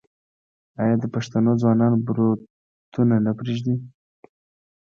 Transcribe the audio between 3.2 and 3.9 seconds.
نه پریږدي؟